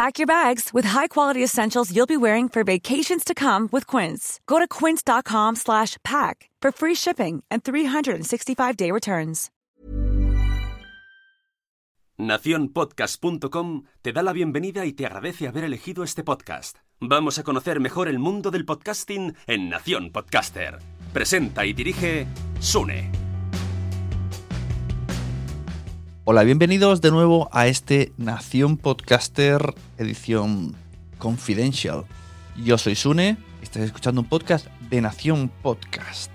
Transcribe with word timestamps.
Pack 0.00 0.18
your 0.18 0.26
bags 0.26 0.70
with 0.72 0.86
high-quality 0.88 1.44
essentials 1.44 1.94
you'll 1.94 2.06
be 2.06 2.16
wearing 2.16 2.48
for 2.48 2.64
vacations 2.64 3.22
to 3.22 3.34
come 3.34 3.68
with 3.70 3.86
Quince. 3.86 4.40
Go 4.46 4.58
to 4.58 4.66
quince.com 4.66 5.56
slash 5.56 5.98
pack 6.02 6.48
for 6.62 6.72
free 6.72 6.94
shipping 6.94 7.42
and 7.50 7.62
365-day 7.62 8.92
returns. 8.92 9.50
Naciónpodcast.com 12.16 13.84
te 14.00 14.12
da 14.14 14.22
la 14.22 14.32
bienvenida 14.32 14.86
y 14.86 14.94
te 14.94 15.04
agradece 15.04 15.48
haber 15.48 15.64
elegido 15.64 16.02
este 16.02 16.24
podcast. 16.24 16.78
Vamos 17.00 17.38
a 17.38 17.42
conocer 17.42 17.78
mejor 17.78 18.08
el 18.08 18.18
mundo 18.18 18.50
del 18.50 18.64
podcasting 18.64 19.34
en 19.46 19.68
Nación 19.68 20.12
Podcaster. 20.12 20.78
Presenta 21.12 21.66
y 21.66 21.74
dirige 21.74 22.26
Sune. 22.58 23.19
Hola, 26.32 26.44
bienvenidos 26.44 27.00
de 27.00 27.10
nuevo 27.10 27.48
a 27.50 27.66
este 27.66 28.12
Nación 28.16 28.76
Podcaster 28.76 29.74
edición 29.98 30.76
Confidential. 31.18 32.04
Yo 32.54 32.78
soy 32.78 32.94
Sune 32.94 33.36
y 33.60 33.64
estás 33.64 33.82
escuchando 33.82 34.20
un 34.20 34.28
podcast 34.28 34.68
de 34.88 35.00
Nación 35.00 35.50
Podcast. 35.60 36.30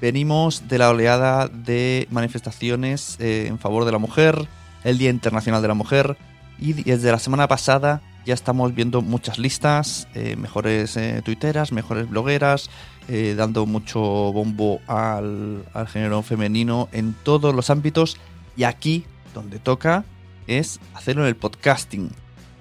Venimos 0.00 0.66
de 0.66 0.78
la 0.78 0.90
oleada 0.90 1.46
de 1.46 2.08
manifestaciones 2.10 3.16
eh, 3.20 3.46
en 3.46 3.60
favor 3.60 3.84
de 3.84 3.92
la 3.92 3.98
mujer, 3.98 4.48
el 4.82 4.98
Día 4.98 5.10
Internacional 5.10 5.62
de 5.62 5.68
la 5.68 5.74
Mujer, 5.74 6.18
y 6.58 6.72
desde 6.72 7.12
la 7.12 7.20
semana 7.20 7.46
pasada 7.46 8.02
ya 8.28 8.34
estamos 8.34 8.74
viendo 8.74 9.00
muchas 9.00 9.38
listas, 9.38 10.06
eh, 10.12 10.36
mejores 10.36 10.98
eh, 10.98 11.22
tuiteras, 11.24 11.72
mejores 11.72 12.10
blogueras, 12.10 12.68
eh, 13.08 13.34
dando 13.34 13.64
mucho 13.64 14.00
bombo 14.00 14.82
al, 14.86 15.64
género 15.90 16.20
femenino 16.20 16.90
en 16.92 17.14
todos 17.22 17.54
los 17.54 17.70
ámbitos. 17.70 18.18
Y 18.54 18.64
aquí, 18.64 19.06
donde 19.32 19.58
toca, 19.58 20.04
es 20.46 20.78
hacerlo 20.92 21.22
en 21.22 21.28
el 21.28 21.36
podcasting. 21.36 22.10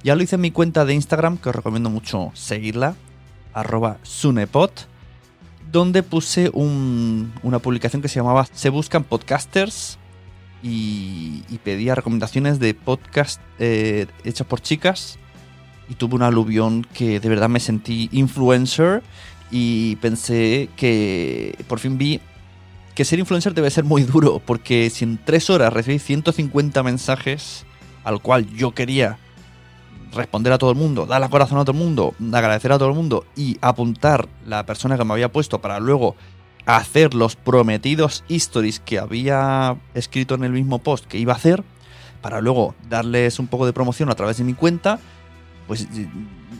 Ya 0.05 0.15
lo 0.15 0.23
hice 0.23 0.35
en 0.35 0.41
mi 0.41 0.51
cuenta 0.51 0.85
de 0.85 0.93
Instagram, 0.93 1.37
que 1.37 1.49
os 1.49 1.55
recomiendo 1.55 1.89
mucho 1.89 2.31
seguirla, 2.33 2.95
arroba 3.53 3.97
sunepod, 4.03 4.71
donde 5.69 6.01
puse 6.01 6.49
un- 6.53 7.33
una 7.43 7.59
publicación 7.59 8.01
que 8.01 8.07
se 8.07 8.21
llamaba 8.21 8.47
Se 8.53 8.69
buscan 8.69 9.03
podcasters 9.03 9.99
y, 10.63 11.43
pedía 11.65 11.93
recomendaciones 11.93 12.59
de 12.59 12.73
podcast 12.73 13.41
eh, 13.59 14.07
hechos 14.23 14.47
por 14.47 14.61
chicas 14.61 15.19
y 15.89 15.95
tuve 15.95 16.15
un 16.15 16.23
aluvión 16.23 16.85
que 16.93 17.19
de 17.19 17.29
verdad 17.29 17.49
me 17.49 17.59
sentí 17.59 18.09
influencer 18.11 19.03
y 19.51 19.95
pensé 19.97 20.69
que 20.75 21.55
por 21.67 21.79
fin 21.79 21.97
vi 21.97 22.19
que 22.95 23.05
ser 23.05 23.19
influencer 23.19 23.53
debe 23.53 23.69
ser 23.69 23.83
muy 23.83 24.03
duro 24.03 24.41
porque 24.43 24.89
si 24.89 25.05
en 25.05 25.19
tres 25.23 25.49
horas 25.49 25.71
recibí 25.71 25.99
150 25.99 26.83
mensajes 26.83 27.65
al 28.03 28.21
cual 28.21 28.47
yo 28.47 28.71
quería 28.71 29.17
responder 30.13 30.53
a 30.53 30.57
todo 30.57 30.71
el 30.71 30.77
mundo, 30.77 31.05
dar 31.05 31.21
la 31.21 31.29
corazón 31.29 31.57
a 31.59 31.65
todo 31.65 31.77
el 31.77 31.83
mundo, 31.83 32.13
agradecer 32.33 32.71
a 32.71 32.77
todo 32.77 32.89
el 32.89 32.95
mundo 32.95 33.25
y 33.35 33.57
apuntar 33.61 34.27
la 34.45 34.65
persona 34.65 34.97
que 34.97 35.03
me 35.03 35.13
había 35.13 35.31
puesto 35.31 35.59
para 35.61 35.79
luego 35.79 36.15
hacer 36.65 37.13
los 37.13 37.35
prometidos 37.35 38.23
stories 38.29 38.79
que 38.79 38.99
había 38.99 39.77
escrito 39.93 40.35
en 40.35 40.43
el 40.43 40.51
mismo 40.51 40.79
post 40.79 41.05
que 41.05 41.17
iba 41.17 41.33
a 41.33 41.37
hacer, 41.37 41.63
para 42.21 42.41
luego 42.41 42.75
darles 42.89 43.39
un 43.39 43.47
poco 43.47 43.65
de 43.65 43.73
promoción 43.73 44.09
a 44.09 44.15
través 44.15 44.37
de 44.37 44.43
mi 44.43 44.53
cuenta, 44.53 44.99
pues 45.67 45.81
eh, 45.81 46.07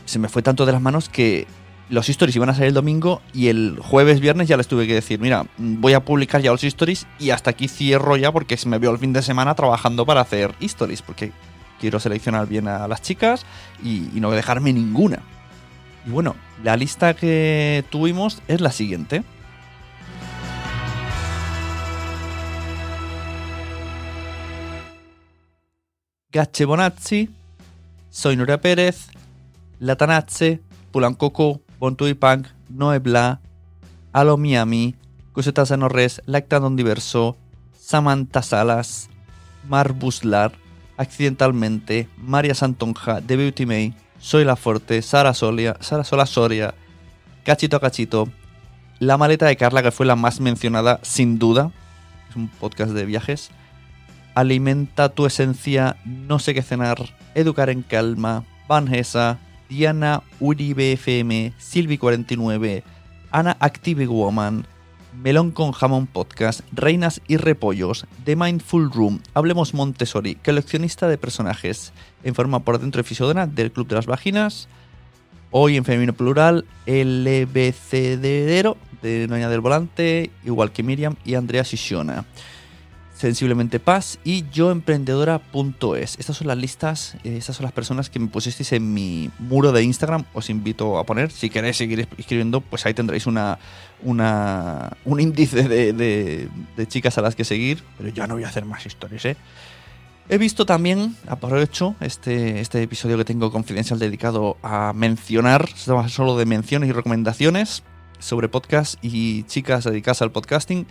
se 0.04 0.18
me 0.18 0.28
fue 0.28 0.42
tanto 0.42 0.66
de 0.66 0.72
las 0.72 0.80
manos 0.80 1.08
que 1.08 1.46
los 1.90 2.08
stories 2.08 2.36
iban 2.36 2.50
a 2.50 2.54
salir 2.54 2.68
el 2.68 2.74
domingo 2.74 3.22
y 3.32 3.48
el 3.48 3.78
jueves, 3.80 4.20
viernes 4.20 4.48
ya 4.48 4.56
les 4.56 4.68
tuve 4.68 4.86
que 4.86 4.94
decir, 4.94 5.20
mira, 5.20 5.46
voy 5.56 5.94
a 5.94 6.00
publicar 6.00 6.40
ya 6.42 6.50
los 6.50 6.62
stories 6.62 7.06
y 7.18 7.30
hasta 7.30 7.50
aquí 7.50 7.68
cierro 7.68 8.16
ya 8.16 8.30
porque 8.30 8.58
me 8.66 8.78
vio 8.78 8.90
el 8.90 8.98
fin 8.98 9.12
de 9.12 9.22
semana 9.22 9.54
trabajando 9.54 10.04
para 10.04 10.20
hacer 10.20 10.54
stories, 10.60 11.02
porque 11.02 11.32
quiero 11.80 11.98
seleccionar 12.00 12.46
bien 12.46 12.68
a 12.68 12.86
las 12.88 13.02
chicas 13.02 13.46
y, 13.82 14.08
no 14.14 14.30
dejarme 14.30 14.72
ninguna. 14.72 15.20
Y 16.06 16.10
bueno, 16.10 16.36
la 16.62 16.76
lista 16.76 17.14
que 17.14 17.84
tuvimos 17.90 18.42
es 18.48 18.60
la 18.60 18.72
siguiente. 18.72 19.24
Gacce 26.30 26.66
Bonazzi, 26.66 27.30
Soy 28.10 28.36
Nuria 28.36 28.60
Pérez, 28.60 29.08
Latanazze, 29.78 30.60
Pulancoco, 30.90 31.60
Bontui 31.78 32.14
Punk, 32.14 32.48
Noe 32.68 32.98
Bla, 32.98 33.40
Alo 34.12 34.36
Miami, 34.36 34.96
Cosetta 35.32 35.76
Norres, 35.76 36.22
Lactadon 36.26 36.74
Diverso, 36.74 37.36
Samantha 37.78 38.42
Salas, 38.42 39.08
Mar 39.68 39.92
Buslar, 39.92 40.52
Accidentalmente, 40.96 42.08
María 42.16 42.54
Santonja, 42.54 43.20
The 43.20 43.36
Beauty 43.36 43.66
May, 43.66 43.94
Soy 44.18 44.44
La 44.44 44.56
Forte, 44.56 45.02
Sara 45.02 45.34
Solia, 45.34 45.76
Sara 45.80 46.02
Sola 46.02 46.26
Soria, 46.26 46.74
Cachito 47.44 47.76
a 47.76 47.80
Cachito, 47.80 48.28
La 48.98 49.16
Maleta 49.16 49.46
de 49.46 49.56
Carla, 49.56 49.82
que 49.82 49.92
fue 49.92 50.06
la 50.06 50.16
más 50.16 50.40
mencionada 50.40 50.98
sin 51.02 51.38
duda, 51.38 51.70
es 52.30 52.36
un 52.36 52.48
podcast 52.48 52.92
de 52.92 53.04
viajes, 53.04 53.50
Alimenta 54.34 55.08
tu 55.08 55.26
esencia, 55.26 55.96
No 56.04 56.38
sé 56.38 56.54
qué 56.54 56.62
cenar, 56.62 56.98
Educar 57.34 57.70
en 57.70 57.82
calma, 57.82 58.44
Vanessa, 58.68 59.38
Diana 59.68 60.22
Uribe 60.40 60.92
FM, 60.92 61.52
Silvi49, 61.58 62.82
Ana 63.30 63.56
Active 63.60 64.06
Woman, 64.06 64.66
Melón 65.22 65.50
con 65.50 65.72
Jamón 65.72 66.06
Podcast, 66.06 66.60
Reinas 66.72 67.20
y 67.26 67.36
Repollos, 67.36 68.06
The 68.24 68.36
Mindful 68.36 68.90
Room, 68.92 69.20
Hablemos 69.34 69.74
Montessori, 69.74 70.36
coleccionista 70.36 71.08
de 71.08 71.18
personajes, 71.18 71.92
en 72.22 72.34
forma 72.34 72.60
por 72.60 72.78
dentro 72.78 73.02
de 73.02 73.08
Fisiodona 73.08 73.46
del 73.46 73.72
Club 73.72 73.88
de 73.88 73.96
las 73.96 74.06
Vaginas, 74.06 74.68
hoy 75.50 75.76
en 75.76 75.84
femenino 75.84 76.12
plural, 76.12 76.64
LBCDero 76.86 78.76
de 79.02 79.26
Noña 79.28 79.48
del 79.48 79.60
Volante, 79.60 80.30
igual 80.44 80.72
que 80.72 80.82
Miriam 80.82 81.16
y 81.24 81.34
Andrea 81.34 81.64
Sisiona. 81.64 82.24
Sensiblemente 83.18 83.80
Paz 83.80 84.20
y 84.22 84.48
yoemprendedora.es. 84.52 86.16
Estas 86.20 86.36
son 86.36 86.46
las 86.46 86.56
listas, 86.56 87.16
eh, 87.24 87.36
estas 87.36 87.56
son 87.56 87.64
las 87.64 87.72
personas 87.72 88.10
que 88.10 88.20
me 88.20 88.28
pusisteis 88.28 88.70
en 88.70 88.94
mi 88.94 89.28
muro 89.40 89.72
de 89.72 89.82
Instagram. 89.82 90.24
Os 90.34 90.48
invito 90.50 90.98
a 90.98 91.04
poner. 91.04 91.32
Si 91.32 91.50
queréis 91.50 91.76
seguir 91.76 92.06
escribiendo, 92.16 92.60
pues 92.60 92.86
ahí 92.86 92.94
tendréis 92.94 93.26
una, 93.26 93.58
una 94.04 94.96
un 95.04 95.18
índice 95.18 95.66
de, 95.66 95.92
de, 95.92 96.86
chicas 96.86 97.18
a 97.18 97.22
las 97.22 97.34
que 97.34 97.44
seguir. 97.44 97.82
Pero 97.96 98.10
ya 98.10 98.28
no 98.28 98.34
voy 98.34 98.44
a 98.44 98.48
hacer 98.48 98.64
más 98.64 98.86
historias, 98.86 99.24
¿eh? 99.24 99.36
He 100.28 100.38
visto 100.38 100.64
también, 100.64 101.16
aprovecho 101.26 101.96
este, 102.00 102.60
este 102.60 102.82
episodio 102.82 103.16
que 103.16 103.24
tengo 103.24 103.50
confidencial 103.50 103.98
dedicado 103.98 104.58
a 104.62 104.92
mencionar, 104.94 105.68
solo 105.74 106.36
de 106.36 106.46
menciones 106.46 106.88
y 106.88 106.92
recomendaciones 106.92 107.82
sobre 108.20 108.48
podcast 108.48 109.02
y 109.02 109.42
chicas 109.44 109.84
dedicadas 109.84 110.22
al 110.22 110.30
podcasting 110.30 110.86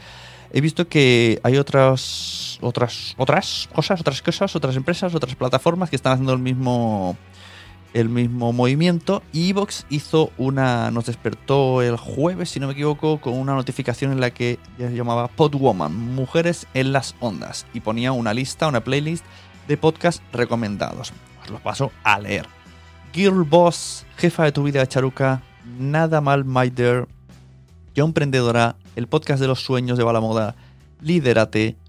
he 0.52 0.62
visto 0.62 0.88
que 0.88 1.40
hay 1.44 1.58
otras, 1.58 2.58
otras, 2.62 3.16
otras 3.18 3.70
cosas, 3.74 4.02
otras 4.02 4.22
cosas, 4.22 4.56
otras 4.56 4.76
empresas, 4.76 5.14
otras 5.14 5.36
plataformas 5.36 5.90
que 5.90 5.96
están 5.96 6.14
haciendo 6.14 6.34
el 6.34 6.40
mismo, 6.40 7.18
el 7.94 8.10
mismo 8.10 8.54
movimiento. 8.54 9.24
Y 9.34 9.50
Evox 9.50 9.86
hizo 9.90 10.32
una, 10.38 10.92
nos 10.92 11.06
despertó 11.06 11.82
el 11.82 11.98
jueves, 11.98 12.50
si 12.50 12.60
no 12.60 12.68
me 12.68 12.74
equivoco, 12.74 13.20
con 13.20 13.34
una 13.34 13.56
notificación 13.56 14.12
en 14.12 14.20
la 14.20 14.32
que 14.32 14.60
se 14.78 14.96
llamaba 14.96 15.28
Podwoman, 15.28 15.96
Mujeres 16.16 16.68
en 16.74 16.94
las 16.94 17.16
Ondas, 17.20 17.66
y 17.74 17.82
ponía 17.82 18.12
una 18.12 18.34
lista, 18.34 18.68
una 18.68 18.84
playlist 18.84 19.26
de 19.68 19.78
podcasts 19.78 20.24
recomendados. 20.32 21.14
Os 21.44 21.50
los 21.50 21.62
paso 21.62 21.92
a 22.04 22.20
leer. 22.20 22.48
Girl 23.14 23.44
Boss, 23.44 24.06
jefa 24.18 24.44
de 24.44 24.52
tu 24.52 24.64
vida, 24.64 24.86
Charuca, 24.88 25.42
Nada 25.80 26.22
mal, 26.22 26.46
My 26.46 26.70
Dear, 26.70 27.08
Yo 27.98 28.06
Emprendedora, 28.06 28.76
el 28.96 29.08
podcast 29.08 29.42
de 29.42 29.48
los 29.48 29.62
sueños 29.62 29.98
de 29.98 30.06
la 30.06 30.22
moda, 30.22 30.56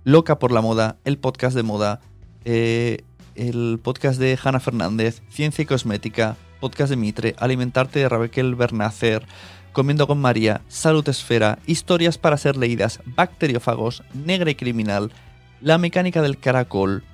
Loca 0.04 0.38
por 0.38 0.52
la 0.52 0.62
moda, 0.62 0.96
el 1.04 1.18
podcast 1.18 1.54
de 1.54 1.62
moda, 1.62 2.00
eh, 2.46 3.02
el 3.34 3.78
podcast 3.82 4.18
de 4.18 4.38
Hanna 4.42 4.58
Fernández, 4.58 5.20
Ciencia 5.28 5.60
y 5.60 5.66
Cosmética, 5.66 6.38
podcast 6.60 6.88
de 6.88 6.96
Mitre, 6.96 7.34
Alimentarte 7.38 7.98
de 7.98 8.08
Raquel 8.08 8.54
Bernacer, 8.54 9.26
Comiendo 9.74 10.06
con 10.06 10.18
María, 10.18 10.62
Salud 10.66 11.06
Esfera, 11.06 11.58
Historias 11.66 12.16
para 12.16 12.38
ser 12.38 12.56
leídas, 12.56 13.00
Bacteriófagos, 13.04 14.02
Negra 14.14 14.50
y 14.50 14.54
Criminal, 14.54 15.12
La 15.60 15.76
Mecánica 15.76 16.22
del 16.22 16.38
Caracol, 16.38 17.04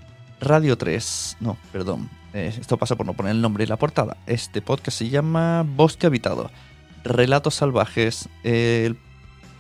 Radio 0.41 0.79
3, 0.79 1.39
no, 1.41 1.59
perdón, 1.73 2.09
eh, 2.33 2.55
esto 2.61 2.77
pasa 2.77 2.95
por 2.95 3.07
no 3.07 3.15
poner 3.15 3.33
el 3.33 3.41
nombre 3.41 3.65
y 3.65 3.67
la 3.67 3.77
portada. 3.77 4.19
Este 4.29 4.63
podcast 4.63 4.99
se 4.99 5.09
llama 5.09 5.67
Bosque 5.67 6.07
Habitado, 6.07 6.49
Relatos 7.05 7.55
Salvajes, 7.55 8.29
eh, 8.43 8.95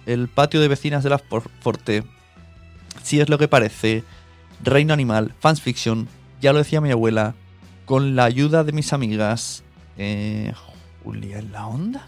el 0.06 0.28
patio 0.28 0.60
de 0.60 0.68
vecinas 0.68 1.04
de 1.04 1.10
la 1.10 1.18
Forte, 1.18 2.04
Si 3.02 3.20
es 3.20 3.28
lo 3.28 3.38
que 3.38 3.48
parece, 3.48 4.04
Reino 4.62 4.94
Animal, 4.94 5.34
Fans 5.40 5.60
Fiction, 5.60 6.08
ya 6.40 6.52
lo 6.52 6.58
decía 6.58 6.80
mi 6.80 6.90
abuela, 6.90 7.34
con 7.84 8.16
la 8.16 8.24
ayuda 8.24 8.64
de 8.64 8.72
mis 8.72 8.92
amigas, 8.92 9.62
eh, 9.98 10.52
Julia 11.02 11.38
en 11.38 11.52
la 11.52 11.66
onda, 11.66 12.06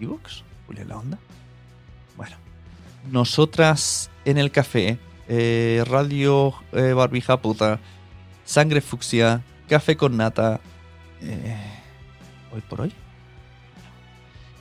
¿Evox? 0.00 0.42
Julia 0.66 0.82
en 0.82 0.88
la 0.88 0.98
onda. 0.98 1.18
Bueno, 2.16 2.36
nosotras 3.10 4.10
en 4.24 4.38
el 4.38 4.50
café, 4.50 4.98
eh, 5.28 5.84
Radio 5.86 6.54
eh, 6.72 6.92
Barbija 6.94 7.40
Puta, 7.40 7.78
Sangre 8.44 8.80
Fucsia, 8.80 9.42
Café 9.68 9.96
con 9.96 10.16
Nata, 10.16 10.60
hoy 12.52 12.62
por 12.62 12.82
hoy. 12.82 12.92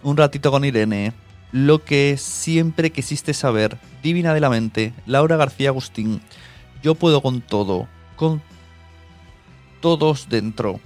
Un 0.03 0.15
ratito 0.15 0.51
con 0.51 0.63
Irene, 0.63 1.13
lo 1.51 1.83
que 1.83 2.17
siempre 2.17 2.91
quisiste 2.91 3.33
saber, 3.33 3.77
Divina 4.03 4.33
de 4.33 4.39
la 4.39 4.49
Mente, 4.49 4.93
Laura 5.05 5.37
García 5.37 5.69
Agustín, 5.69 6.21
Yo 6.83 6.95
puedo 6.95 7.21
con 7.21 7.41
todo, 7.41 7.87
con 8.15 8.41
todos 9.81 10.29
dentro. 10.29 10.79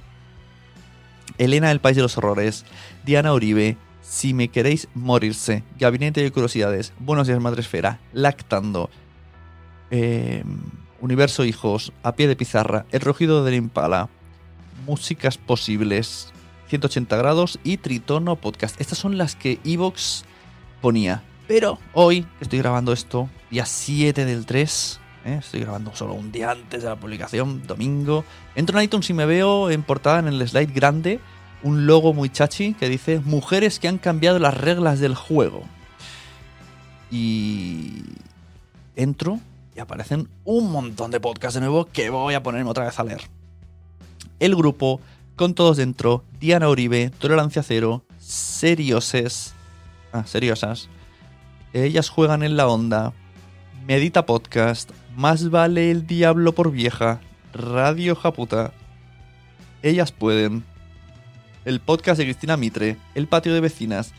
Elena 1.38 1.70
del 1.70 1.82
País 1.82 1.96
de 1.96 2.04
los 2.04 2.18
Horrores, 2.18 2.66
Diana 3.04 3.34
Uribe, 3.34 3.78
Si 4.02 4.34
me 4.34 4.50
queréis 4.50 4.88
morirse, 4.94 5.64
Gabinete 5.80 6.22
de 6.22 6.32
Curiosidades, 6.32 6.94
Buenos 7.00 7.28
días 7.28 7.42
Madresfera, 7.42 8.00
Lactando, 8.14 8.90
eh, 9.90 10.44
Universo 11.02 11.44
Hijos, 11.44 11.92
A 12.04 12.14
pie 12.14 12.28
de 12.28 12.36
pizarra, 12.36 12.86
El 12.92 13.02
rugido 13.02 13.44
del 13.44 13.56
impala, 13.56 14.10
Músicas 14.86 15.38
posibles, 15.38 16.32
180 16.72 17.18
grados 17.18 17.60
y 17.66 17.76
Tritono 17.76 18.38
Podcast. 18.38 18.80
Estas 18.80 18.98
son 18.98 19.18
las 19.18 19.36
que 19.36 19.60
Evox 19.66 20.24
ponía. 20.82 21.22
Pero 21.46 21.78
hoy, 21.92 22.26
estoy 22.40 22.60
grabando 22.60 22.94
esto, 22.94 23.30
día 23.50 23.66
7 23.66 24.24
del 24.24 24.46
3, 24.46 25.00
¿eh? 25.26 25.38
estoy 25.42 25.60
grabando 25.60 25.94
solo 25.94 26.14
un 26.14 26.32
día 26.32 26.52
antes 26.52 26.84
de 26.84 26.88
la 26.88 26.96
publicación, 26.96 27.62
domingo, 27.68 28.24
entro 28.56 28.80
en 28.80 28.86
iTunes 28.86 29.10
y 29.10 29.14
me 29.14 29.26
veo 29.26 29.70
en 29.70 29.84
portada 29.84 30.20
en 30.20 30.30
el 30.30 30.48
slide 30.48 30.72
grande 30.74 31.20
un 31.62 31.88
logo 31.88 32.14
muy 32.14 32.30
chachi 32.30 32.74
que 32.74 32.88
dice 32.88 33.20
Mujeres 33.20 33.78
que 33.78 33.90
han 33.90 33.98
cambiado 33.98 34.40
las 34.40 34.56
reglas 34.56 35.02
del 35.02 35.14
juego. 35.14 35.64
Y 37.12 38.02
entro 38.96 39.42
y 39.76 39.82
aparecen 39.82 40.30
un 40.46 40.72
montón 40.72 41.12
de 41.12 41.20
podcasts 41.20 41.56
de 41.56 41.60
nuevo 41.60 41.90
que 41.92 42.10
voy 42.10 42.34
a 42.34 42.42
ponerme 42.42 42.70
otra 42.70 42.86
vez 42.86 42.98
a 42.98 43.04
leer. 43.04 43.24
El 44.40 44.56
grupo, 44.56 45.02
con 45.42 45.56
todos 45.56 45.78
dentro, 45.78 46.24
Diana 46.40 46.70
Uribe, 46.70 47.10
Tolerancia 47.18 47.64
Cero, 47.64 48.04
Serioses, 48.20 49.56
ah, 50.14 50.24
seriosas. 50.24 50.88
Ellas 51.74 52.10
juegan 52.10 52.44
en 52.44 52.58
la 52.58 52.68
onda. 52.68 53.12
Medita 53.88 54.28
Podcast. 54.28 54.92
Más 55.16 55.50
vale 55.50 55.90
el 55.90 56.06
diablo 56.06 56.52
por 56.54 56.72
vieja. 56.72 57.22
Radio 57.54 58.16
Japuta. 58.16 58.72
Ellas 59.82 60.12
pueden. 60.12 60.64
El 61.66 61.80
podcast 61.80 62.20
de 62.20 62.26
Cristina 62.26 62.56
Mitre. 62.56 62.98
El 63.16 63.26
patio 63.26 63.52
de 63.52 63.62
vecinas. 63.62 64.14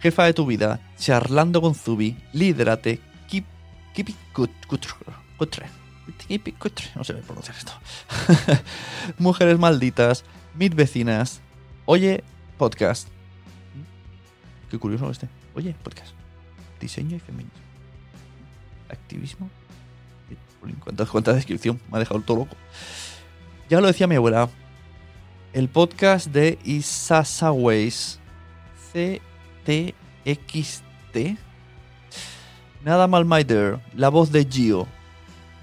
Jefa 0.00 0.24
de 0.24 0.34
tu 0.34 0.44
vida. 0.44 0.80
Charlando 0.98 1.60
con 1.60 1.76
Zubi. 1.76 2.16
Líderate. 2.32 2.98
Keep, 3.28 3.44
keep 3.94 4.08
it. 4.08 4.16
Keep 4.34 4.48
it 4.48 4.86
cutre. 5.36 5.87
No 6.94 7.04
sé 7.04 7.14
pronunciar 7.14 7.56
esto. 7.56 7.72
Mujeres 9.18 9.58
malditas. 9.58 10.24
Mid 10.54 10.74
vecinas. 10.74 11.40
Oye, 11.84 12.24
podcast. 12.56 13.08
Qué 14.70 14.78
curioso 14.78 15.10
este. 15.10 15.28
Oye, 15.54 15.74
podcast. 15.82 16.12
Diseño 16.80 17.16
y 17.16 17.20
feminismo. 17.20 17.58
Activismo. 18.88 19.50
Cuánta, 20.82 21.06
cuánta 21.06 21.32
descripción. 21.32 21.80
Me 21.90 21.96
ha 21.96 22.00
dejado 22.00 22.20
todo 22.20 22.38
loco. 22.38 22.56
Ya 23.68 23.80
lo 23.80 23.86
decía 23.86 24.06
mi 24.06 24.16
abuela. 24.16 24.48
El 25.52 25.68
podcast 25.68 26.26
de 26.28 26.58
Isasa 26.64 27.52
Ways. 27.52 28.18
CTXT. 28.92 29.98
Nada 32.84 33.06
mal, 33.06 33.24
my 33.24 33.44
dear. 33.44 33.80
La 33.94 34.08
voz 34.08 34.32
de 34.32 34.44
Gio. 34.44 34.86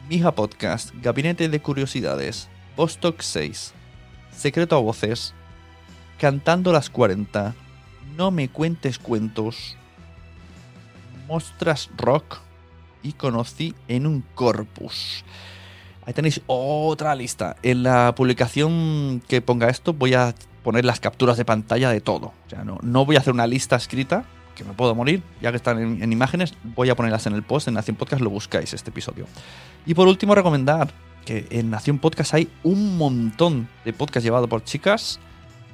Mija 0.09 0.33
Podcast. 0.33 0.91
Gabinete 1.01 1.49
de 1.49 1.61
Curiosidades. 1.61 2.47
Vostok 2.77 3.21
6. 3.21 3.73
Secreto 4.31 4.75
a 4.75 4.79
voces. 4.79 5.33
Cantando 6.19 6.71
las 6.71 6.89
40 6.89 7.55
no 8.15 8.31
me 8.31 8.49
cuentes 8.49 8.99
cuentos, 8.99 9.75
Mostras 11.27 11.89
Rock 11.97 12.39
y 13.03 13.13
conocí 13.13 13.73
en 13.87 14.07
un 14.07 14.23
corpus. 14.35 15.23
Ahí 16.05 16.13
tenéis 16.13 16.41
otra 16.47 17.15
lista. 17.15 17.55
En 17.63 17.83
la 17.83 18.13
publicación 18.15 19.21
que 19.27 19.41
ponga 19.41 19.69
esto 19.69 19.93
voy 19.93 20.13
a 20.13 20.35
poner 20.63 20.85
las 20.85 20.99
capturas 20.99 21.37
de 21.37 21.45
pantalla 21.45 21.89
de 21.89 22.01
todo. 22.01 22.27
O 22.45 22.49
sea, 22.49 22.63
no, 22.63 22.77
no 22.81 23.05
voy 23.05 23.15
a 23.15 23.19
hacer 23.19 23.33
una 23.33 23.47
lista 23.47 23.75
escrita, 23.75 24.25
que 24.55 24.63
me 24.63 24.73
puedo 24.73 24.95
morir, 24.95 25.21
ya 25.41 25.51
que 25.51 25.57
están 25.57 25.79
en, 25.79 26.01
en, 26.01 26.11
imágenes, 26.11 26.53
voy 26.63 26.89
a 26.89 26.95
ponerlas 26.95 27.27
en 27.27 27.33
el 27.33 27.43
post, 27.43 27.67
en 27.67 27.75
Nación 27.75 27.95
Podcast 27.95 28.21
lo 28.21 28.29
buscáis 28.29 28.73
este 28.73 28.89
episodio. 28.89 29.27
Y 29.85 29.93
por 29.93 30.07
último 30.07 30.33
recomendar 30.33 30.91
que 31.25 31.45
en 31.49 31.69
Nación 31.69 31.99
Podcast 31.99 32.33
hay 32.33 32.49
un 32.63 32.97
montón 32.97 33.67
de 33.83 33.93
podcasts 33.93 34.23
llevados 34.23 34.49
por 34.49 34.63
chicas 34.63 35.19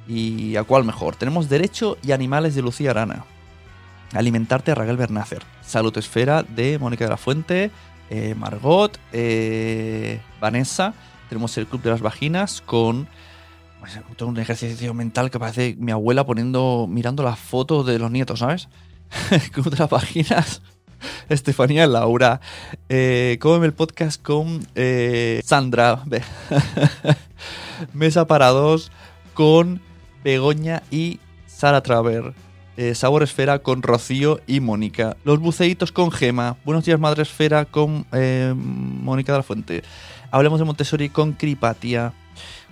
¿Y 0.08 0.56
a 0.56 0.64
cuál 0.64 0.84
mejor? 0.84 1.16
Tenemos 1.16 1.48
Derecho 1.48 1.96
y 2.02 2.12
Animales 2.12 2.54
de 2.54 2.62
Lucía 2.62 2.90
Arana. 2.90 3.24
Alimentarte 4.12 4.72
a 4.72 4.74
Raquel 4.74 4.96
Bernácer. 4.96 5.42
Salud 5.62 5.96
Esfera 5.96 6.42
de 6.42 6.78
Mónica 6.78 7.04
de 7.04 7.10
la 7.10 7.16
Fuente. 7.16 7.70
Eh, 8.10 8.34
Margot. 8.36 8.98
Eh, 9.12 10.20
Vanessa. 10.40 10.94
Tenemos 11.28 11.56
el 11.56 11.66
Club 11.66 11.82
de 11.82 11.90
las 11.90 12.00
Vaginas 12.00 12.62
con 12.62 13.08
pues, 13.82 14.22
un 14.22 14.38
ejercicio 14.38 14.94
mental 14.94 15.28
que 15.28 15.40
parece 15.40 15.74
mi 15.76 15.90
abuela 15.90 16.24
poniendo, 16.24 16.86
mirando 16.88 17.24
las 17.24 17.36
fotos 17.36 17.84
de 17.84 17.98
los 17.98 18.12
nietos, 18.12 18.38
¿sabes? 18.38 18.68
con 19.54 19.66
otras 19.66 19.88
páginas. 19.88 20.62
Estefanía 21.28 21.88
Laura. 21.88 22.40
Eh, 22.88 23.38
Cómeme 23.40 23.66
el 23.66 23.72
podcast 23.72 24.22
con 24.22 24.64
eh, 24.76 25.40
Sandra. 25.44 26.04
Mesa 27.92 28.28
para 28.28 28.50
dos 28.50 28.92
con 29.34 29.80
Begoña 30.22 30.84
y 30.92 31.18
Sara 31.46 31.82
Traver. 31.82 32.34
Eh, 32.76 32.94
Sabor 32.94 33.24
Esfera 33.24 33.58
con 33.58 33.82
Rocío 33.82 34.40
y 34.46 34.60
Mónica. 34.60 35.16
Los 35.24 35.40
buceitos 35.40 35.90
con 35.90 36.12
Gema. 36.12 36.56
Buenos 36.64 36.84
días, 36.84 37.00
Madre 37.00 37.22
Esfera 37.22 37.64
con 37.64 38.06
eh, 38.12 38.54
Mónica 38.56 39.32
de 39.32 39.38
la 39.38 39.42
Fuente. 39.42 39.82
Hablemos 40.30 40.60
de 40.60 40.66
Montessori 40.66 41.08
con 41.08 41.32
Cripatia. 41.32 42.14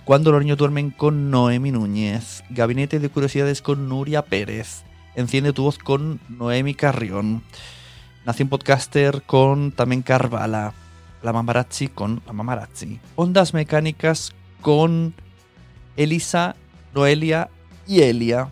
Cuando 0.05 0.31
los 0.31 0.41
niños 0.41 0.57
duermen 0.57 0.89
con 0.89 1.29
Noemi 1.29 1.71
Núñez. 1.71 2.43
Gabinete 2.49 2.99
de 2.99 3.09
Curiosidades 3.09 3.61
con 3.61 3.87
Nuria 3.87 4.23
Pérez. 4.23 4.83
Enciende 5.15 5.53
tu 5.53 5.63
voz 5.63 5.77
con 5.77 6.19
Noemi 6.27 6.73
Carrión. 6.73 7.43
Nación 8.25 8.49
Podcaster 8.49 9.21
con 9.21 9.71
también 9.71 10.01
Carvala. 10.01 10.73
La 11.21 11.33
Mamarazzi 11.33 11.87
con 11.87 12.21
la 12.25 12.33
Mamarazzi. 12.33 12.99
Ondas 13.15 13.53
Mecánicas 13.53 14.33
con 14.61 15.13
Elisa, 15.97 16.55
Noelia 16.95 17.51
y 17.85 18.01
Elia. 18.01 18.49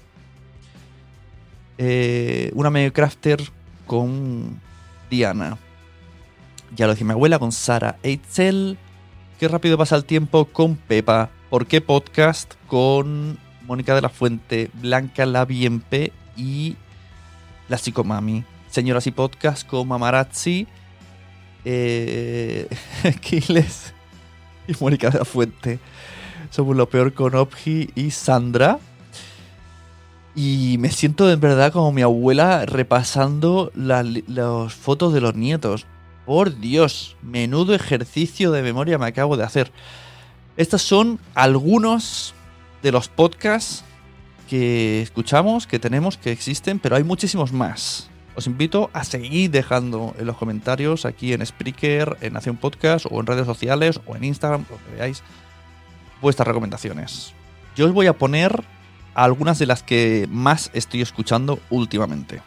Eh, 1.80 2.52
una 2.54 2.70
medio 2.70 2.94
crafter 2.94 3.42
con 3.88 4.62
Diana. 5.10 5.58
Ya 6.76 6.86
lo 6.86 6.94
dije 6.94 7.06
mi 7.06 7.12
abuela 7.12 7.40
con 7.40 7.52
Sara 7.52 7.98
Eitzel. 8.04 8.78
Qué 9.40 9.48
rápido 9.48 9.80
pasa 9.80 9.96
el 9.96 10.06
tiempo 10.06 10.46
con 10.46 10.76
Pepa. 10.76 11.32
¿Por 11.50 11.66
qué 11.66 11.82
podcast? 11.82 12.54
Con 12.68 13.40
Mónica 13.66 13.96
de 13.96 14.02
la 14.02 14.10
Fuente, 14.10 14.70
Blanca 14.76 15.26
La 15.26 15.46
Bienpe 15.46 16.14
y 16.38 16.76
la 17.68 17.80
Psicomami. 17.80 18.44
Señoras 18.70 19.08
y 19.08 19.12
podcast 19.12 19.68
con 19.68 19.88
Mamarazzi, 19.88 20.68
eh, 21.66 22.68
y 24.68 24.74
Mónica 24.80 25.10
de 25.10 25.18
la 25.18 25.26
Fuente. 25.26 25.80
Somos 26.52 26.78
lo 26.78 26.88
peor 26.88 27.14
con 27.14 27.34
Opji 27.34 27.90
y 27.96 28.12
Sandra. 28.12 28.78
Y 30.36 30.78
me 30.78 30.92
siento 30.92 31.32
en 31.32 31.40
verdad 31.40 31.74
como 31.74 31.92
mi 31.92 32.04
abuela 32.04 32.68
repasando 32.68 33.72
las 33.74 34.72
fotos 34.76 35.16
de 35.16 35.22
los 35.22 35.34
nietos. 35.34 35.88
Por 36.28 36.60
Dios, 36.60 37.18
menudo 37.24 37.74
ejercicio 37.74 38.52
de 38.52 38.62
memoria 38.62 39.00
me 39.00 39.08
acabo 39.08 39.36
de 39.36 39.46
hacer. 39.46 39.72
Estos 40.60 40.82
son 40.82 41.22
algunos 41.36 42.34
de 42.84 42.92
los 42.92 43.08
podcasts 43.08 43.86
que 44.50 45.02
escuchamos, 45.02 45.66
que 45.66 45.80
tenemos, 45.80 46.18
que 46.18 46.34
existen, 46.34 46.80
pero 46.80 46.98
hay 46.98 47.06
muchísimos 47.06 47.54
más. 47.54 48.10
Os 48.36 48.46
invito 48.46 48.90
a 48.92 49.06
seguir 49.06 49.52
dejando 49.52 50.14
en 50.20 50.26
los 50.26 50.36
comentarios 50.36 51.06
aquí 51.06 51.32
en 51.32 51.46
Spreaker, 51.46 52.18
en 52.20 52.34
Nación 52.34 52.58
Podcast 52.58 53.06
o 53.10 53.22
en 53.22 53.28
redes 53.28 53.46
sociales 53.46 54.02
o 54.06 54.18
en 54.18 54.26
Instagram, 54.26 54.66
lo 54.70 54.76
que 54.76 54.98
veáis, 54.98 55.24
vuestras 56.20 56.46
recomendaciones. 56.46 57.32
Yo 57.78 57.86
os 57.86 57.94
voy 57.94 58.08
a 58.08 58.18
poner 58.18 58.66
algunas 59.14 59.60
de 59.60 59.66
las 59.66 59.82
que 59.82 60.28
más 60.30 60.72
estoy 60.74 61.02
escuchando 61.02 61.62
últimamente. 61.70 62.42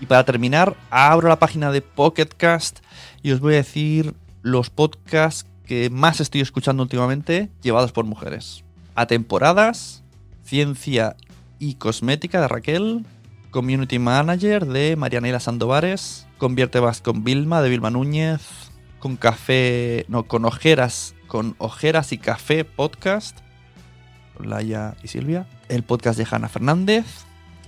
Y 0.00 0.06
para 0.06 0.24
terminar, 0.24 0.74
abro 0.88 1.28
la 1.28 1.38
página 1.38 1.70
de 1.70 1.82
Pocketcast 1.82 2.78
y 3.22 3.32
os 3.32 3.40
voy 3.40 3.52
a 3.52 3.58
decir 3.58 4.14
los 4.40 4.70
podcasts 4.70 5.44
que 5.68 5.90
más 5.90 6.20
estoy 6.20 6.40
escuchando 6.40 6.82
últimamente 6.82 7.50
llevados 7.62 7.92
por 7.92 8.06
mujeres. 8.06 8.64
A 8.96 9.06
temporadas, 9.06 10.02
Ciencia 10.42 11.14
y 11.60 11.74
Cosmética 11.74 12.40
de 12.40 12.48
Raquel, 12.48 13.06
Community 13.50 13.98
Manager 13.98 14.66
de 14.66 14.96
Marianela 14.96 15.38
Sandovares, 15.38 16.26
Convierte 16.38 16.80
Vas 16.80 17.00
con 17.00 17.22
Vilma 17.22 17.60
de 17.62 17.68
Vilma 17.68 17.90
Núñez, 17.90 18.40
con 18.98 19.16
café, 19.16 20.06
no, 20.08 20.24
con 20.24 20.44
ojeras, 20.46 21.14
con 21.26 21.54
ojeras 21.58 22.12
y 22.12 22.18
café 22.18 22.64
podcast, 22.64 23.38
con 24.36 24.48
Laia 24.48 24.96
y 25.02 25.08
Silvia, 25.08 25.46
el 25.68 25.82
podcast 25.82 26.18
de 26.18 26.26
Hanna 26.28 26.48
Fernández, 26.48 27.04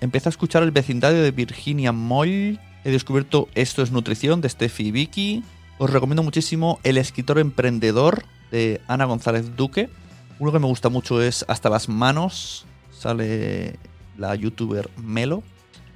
empecé 0.00 0.28
a 0.28 0.30
escuchar 0.30 0.62
el 0.62 0.70
vecindario 0.70 1.22
de 1.22 1.32
Virginia 1.32 1.92
Moll, 1.92 2.58
he 2.84 2.90
descubierto 2.90 3.48
Esto 3.54 3.82
es 3.82 3.92
Nutrición 3.92 4.40
de 4.40 4.48
Steffi 4.48 4.86
y 4.86 4.90
Vicky, 4.90 5.44
os 5.80 5.88
recomiendo 5.88 6.22
muchísimo 6.22 6.78
El 6.82 6.98
escritor 6.98 7.38
emprendedor 7.38 8.24
de 8.50 8.82
Ana 8.86 9.06
González 9.06 9.56
Duque, 9.56 9.88
uno 10.38 10.52
que 10.52 10.58
me 10.58 10.66
gusta 10.66 10.90
mucho 10.90 11.22
es 11.22 11.42
Hasta 11.48 11.70
las 11.70 11.88
manos, 11.88 12.66
sale 12.92 13.78
la 14.18 14.34
youtuber 14.34 14.90
Melo, 14.98 15.42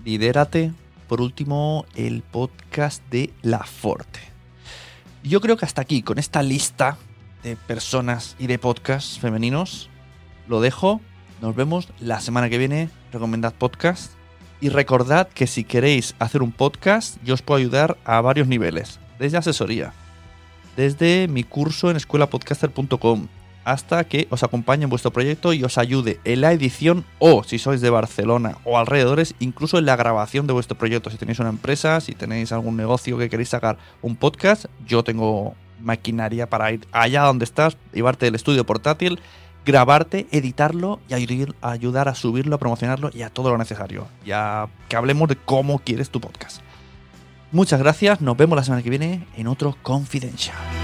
Lidérate, 0.03 0.73
por 1.07 1.21
último 1.21 1.85
el 1.97 2.23
podcast 2.23 3.03
de 3.11 3.31
La 3.43 3.59
Forte. 3.59 4.21
Yo 5.23 5.43
creo 5.43 5.59
que 5.59 5.67
hasta 5.67 5.83
aquí, 5.83 6.03
con 6.03 6.19
esta 6.19 6.43
lista 6.43 6.97
de 7.43 7.57
personas 7.57 8.37
y 8.39 8.47
de 8.47 8.59
podcasts 8.59 9.19
femeninos, 9.19 9.91
lo 10.49 10.63
dejo. 10.63 11.03
Nos 11.43 11.55
vemos 11.55 11.89
la 12.01 12.21
semana 12.21 12.49
que 12.49 12.57
viene. 12.57 12.89
Recomendad 13.13 13.53
podcast. 13.53 14.13
Y 14.63 14.71
recordad 14.71 15.29
que 15.29 15.47
si 15.47 15.65
queréis 15.65 16.15
hacer 16.19 16.43
un 16.43 16.53
podcast, 16.53 17.19
yo 17.23 17.35
os 17.35 17.43
puedo 17.43 17.59
ayudar 17.59 17.99
a 18.05 18.23
varios 18.23 18.49
niveles. 18.49 18.99
Desde 19.19 19.39
asesoría, 19.39 19.93
desde 20.77 21.29
mi 21.29 21.45
curso 21.45 21.91
en 21.91 21.97
escuelapodcaster.com, 21.97 23.29
hasta 23.65 24.05
que 24.05 24.27
os 24.31 24.43
acompañe 24.43 24.85
en 24.85 24.91
vuestro 24.91 25.11
proyecto 25.11 25.53
y 25.53 25.65
os 25.65 25.79
ayude 25.79 26.21
en 26.25 26.43
la 26.43 26.53
edición 26.53 27.05
o, 27.19 27.45
si 27.45 27.59
sois 27.59 27.81
de 27.81 27.91
Barcelona 27.91 28.59
o 28.65 28.79
alrededores, 28.79 29.35
incluso 29.41 29.79
en 29.79 29.87
la 29.87 29.97
grabación 29.97 30.47
de 30.47 30.53
vuestro 30.53 30.77
proyecto. 30.77 31.11
Si 31.11 31.17
tenéis 31.17 31.39
una 31.39 31.49
empresa, 31.49 32.01
si 32.01 32.15
tenéis 32.15 32.53
algún 32.53 32.77
negocio 32.77 33.19
que 33.19 33.31
queréis 33.31 33.49
sacar 33.49 33.79
un 34.03 34.17
podcast, 34.17 34.67
yo 34.87 35.03
tengo 35.03 35.55
maquinaria 35.81 36.49
para 36.49 36.73
ir 36.73 36.87
allá 36.93 37.23
donde 37.23 37.45
estás, 37.45 37.77
llevarte 37.93 38.27
el 38.27 38.35
estudio 38.35 38.65
portátil, 38.67 39.21
grabarte, 39.65 40.27
editarlo 40.31 41.01
y 41.09 41.15
ayudar, 41.15 42.09
a 42.09 42.15
subirlo, 42.15 42.57
a 42.57 42.59
promocionarlo 42.59 43.11
y 43.13 43.23
a 43.23 43.31
todo 43.31 43.51
lo 43.51 43.59
necesario. 43.59 44.07
Ya 44.25 44.69
que 44.89 44.97
hablemos 44.97 45.29
de 45.29 45.37
cómo 45.37 45.79
quieres 45.79 46.11
tu 46.11 46.21
podcast. 46.21 46.61
Muchas 47.55 47.79
gracias, 47.79 48.21
nos 48.21 48.37
vemos 48.37 48.57
la 48.57 48.65
semana 48.65 48.83
que 48.83 48.91
viene 48.91 49.29
en 49.37 49.47
otro 49.47 49.77
Confidential. 49.81 50.84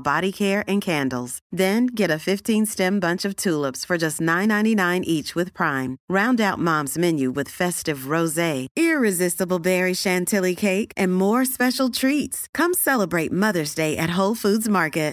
body 0.00 0.32
care 0.32 0.64
and 0.66 0.80
candles. 0.80 1.40
Then 1.50 1.86
get 1.86 2.10
a 2.10 2.22
15-stem 2.28 3.00
bunch 3.00 3.24
of 3.26 3.34
tulips 3.34 3.84
for 3.84 3.98
just 3.98 4.20
$9.99 4.20 5.02
each 5.04 5.34
with 5.34 5.52
Prime. 5.52 5.98
Round 6.08 6.40
out 6.40 6.58
Mom's 6.58 6.96
menu 6.96 7.32
with 7.32 7.48
festive 7.48 8.08
rosé, 8.14 8.66
irresistible 8.76 9.58
berry 9.58 9.94
chantilly 9.94 10.54
cake, 10.54 10.92
and 10.96 11.12
more 11.12 11.44
special 11.44 11.90
treats. 11.90 12.46
Come 12.54 12.72
celebrate 12.72 13.32
Mother's 13.32 13.74
Day 13.74 13.96
at 13.96 14.16
Whole 14.16 14.36
Foods 14.36 14.68
Market. 14.68 15.08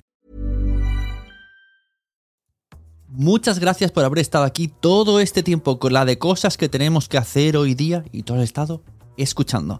Muchas 3.18 3.60
gracias 3.60 3.92
por 3.92 4.04
haber 4.04 4.20
estado 4.20 4.44
aquí 4.44 4.68
todo 4.68 5.22
este 5.22 5.42
tiempo 5.42 5.80
con 5.80 5.94
la 5.94 6.04
de 6.04 6.18
cosas 6.18 6.58
que 6.58 6.68
tenemos 6.68 7.08
que 7.08 7.18
hacer 7.18 7.56
hoy 7.56 7.74
día 7.74 8.04
y 8.12 8.24
todo 8.24 8.38
el 8.38 8.44
estado 8.44 8.84
escuchando. 9.16 9.80